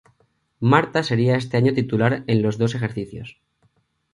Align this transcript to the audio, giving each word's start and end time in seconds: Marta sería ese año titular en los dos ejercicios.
Marta 0.71 0.99
sería 1.03 1.35
ese 1.39 1.55
año 1.57 1.75
titular 1.75 2.23
en 2.25 2.41
los 2.41 2.57
dos 2.57 2.73
ejercicios. 2.73 3.39